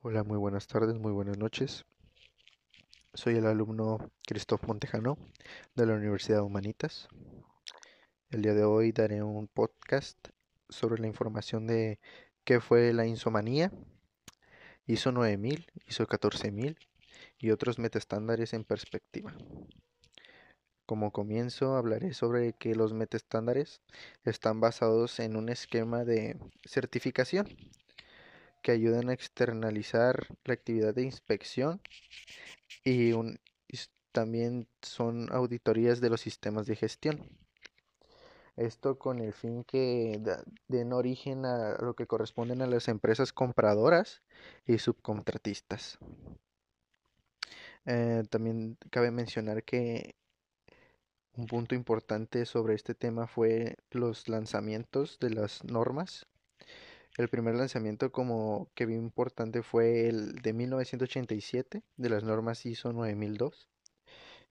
[0.00, 1.84] Hola, muy buenas tardes, muy buenas noches.
[3.14, 5.18] Soy el alumno Cristóf Montejano
[5.74, 7.08] de la Universidad Humanitas.
[8.30, 10.16] El día de hoy daré un podcast
[10.68, 11.98] sobre la información de
[12.44, 13.72] qué fue la insomanía,
[14.86, 16.78] ISO 9000, ISO 14000
[17.40, 19.34] y otros metaestándares en perspectiva.
[20.86, 23.82] Como comienzo hablaré sobre que los metaestándares
[24.22, 27.48] están basados en un esquema de certificación
[28.62, 31.80] que ayudan a externalizar la actividad de inspección
[32.84, 33.12] y,
[34.12, 37.28] también son auditorías de los sistemas de gestión.
[38.56, 40.20] Esto con el fin que
[40.66, 44.22] den origen a lo que corresponden a las empresas compradoras
[44.66, 45.98] y subcontratistas.
[47.84, 50.16] Eh, también cabe mencionar que
[51.36, 56.26] un punto importante sobre este tema fue los lanzamientos de las normas
[57.18, 62.92] el primer lanzamiento como que vi importante fue el de 1987 de las normas ISO
[62.92, 63.68] 9002,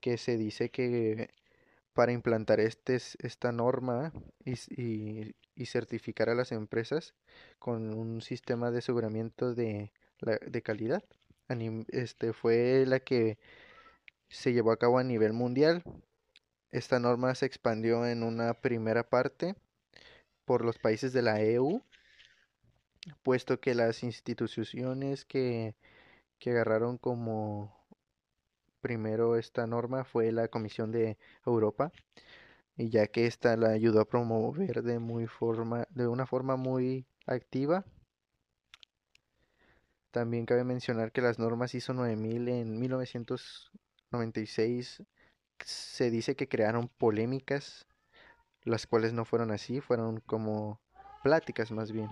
[0.00, 1.30] que se dice que
[1.92, 4.12] para implantar este, esta norma
[4.44, 5.34] y,
[5.66, 7.14] certificar a las empresas
[7.58, 11.04] con un sistema de aseguramiento de, de calidad.
[11.88, 13.38] Este fue la que
[14.28, 15.82] se llevó a cabo a nivel mundial.
[16.70, 19.54] Esta norma se expandió en una primera parte
[20.44, 21.82] por los países de la EU
[23.22, 25.74] puesto que las instituciones que,
[26.38, 27.74] que agarraron como
[28.80, 31.92] primero esta norma fue la Comisión de Europa
[32.76, 37.06] y ya que esta la ayudó a promover de muy forma de una forma muy
[37.26, 37.84] activa.
[40.10, 45.02] También cabe mencionar que las normas ISO 9000 en 1996
[45.64, 47.86] se dice que crearon polémicas
[48.64, 50.80] las cuales no fueron así fueron como
[51.22, 52.10] pláticas más bien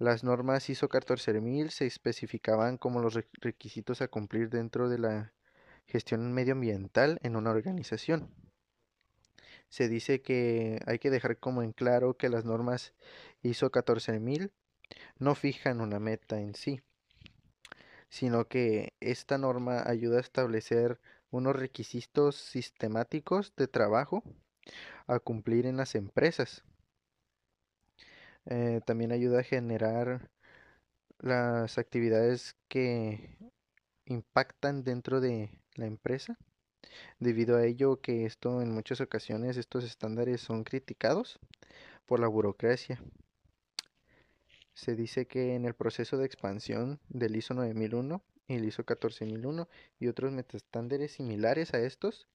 [0.00, 5.32] las normas ISO 14000 se especificaban como los requisitos a cumplir dentro de la
[5.86, 8.30] gestión medioambiental en una organización.
[9.68, 12.94] Se dice que hay que dejar como en claro que las normas
[13.42, 14.50] ISO 14000
[15.18, 16.80] no fijan una meta en sí,
[18.08, 20.98] sino que esta norma ayuda a establecer
[21.30, 24.24] unos requisitos sistemáticos de trabajo
[25.06, 26.64] a cumplir en las empresas
[28.46, 30.30] eh, también ayuda a generar
[31.18, 33.36] las actividades que
[34.06, 36.38] impactan dentro de la empresa.
[37.18, 41.38] Debido a ello que esto en muchas ocasiones estos estándares son criticados
[42.06, 43.00] por la burocracia.
[44.74, 49.68] Se dice que en el proceso de expansión del ISO 9001 y el ISO 14001
[49.98, 52.26] y otros metaestándares similares a estos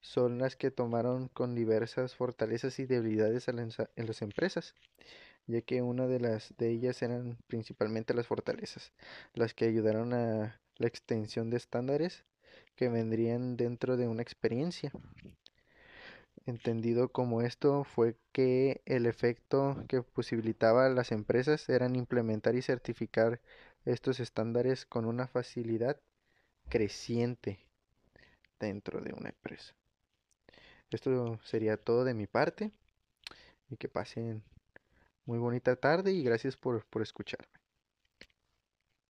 [0.00, 4.74] son las que tomaron con diversas fortalezas y debilidades en las empresas
[5.50, 8.92] ya que una de las de ellas eran principalmente las fortalezas,
[9.34, 12.24] las que ayudaron a la extensión de estándares
[12.76, 14.90] que vendrían dentro de una experiencia.
[16.46, 22.62] Entendido como esto fue que el efecto que posibilitaba a las empresas eran implementar y
[22.62, 23.40] certificar
[23.84, 26.00] estos estándares con una facilidad
[26.68, 27.58] creciente
[28.58, 29.74] dentro de una empresa.
[30.90, 32.72] Esto sería todo de mi parte
[33.68, 34.42] y que pasen
[35.30, 37.59] muy bonita tarde y gracias por, por escucharme.